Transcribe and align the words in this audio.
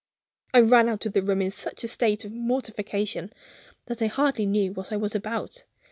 I 0.51 0.61
ran 0.61 0.89
out 0.89 1.05
of 1.05 1.13
the 1.13 1.21
room 1.21 1.43
in 1.43 1.51
such 1.51 1.83
a 1.83 1.87
state 1.87 2.25
of 2.25 2.31
mortification 2.31 3.31
that 3.85 4.01
I 4.01 4.07
hardly 4.07 4.47
knew 4.47 4.73
what 4.73 4.91
I 4.91 4.97
was 4.97 5.13
about. 5.13 5.65